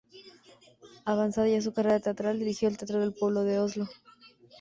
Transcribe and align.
Avanzada 1.05 1.47
ya 1.51 1.61
su 1.61 1.73
carrera 1.73 1.99
teatral, 1.99 2.39
dirigió 2.39 2.67
el 2.67 2.75
Teatro 2.75 3.01
del 3.01 3.13
Pueblo 3.13 3.43
de 3.43 3.59
Oslo. 3.59 3.87